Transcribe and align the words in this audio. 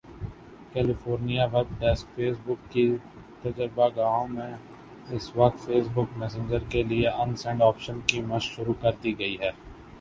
California 0.73 1.45
web 1.51 1.73
desk 1.79 2.15
face 2.15 2.37
بک 2.45 2.71
کی 2.71 2.85
تجربہ 3.43 3.87
گاہوں 3.95 4.27
میں 4.27 4.51
اس 5.09 5.31
وقت 5.35 5.65
فیس 5.65 5.87
بک 5.93 6.17
میسنجر 6.17 6.69
کے 6.69 6.83
لیے 6.83 7.07
ان 7.09 7.35
سینڈ 7.35 7.61
آپشن 7.63 7.99
کی 8.07 8.21
مشق 8.23 8.55
شروع 8.55 8.73
کردی 8.81 9.17
گئی 9.19 9.37
ہے 9.41 9.51